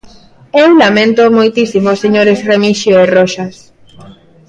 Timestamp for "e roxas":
3.03-3.55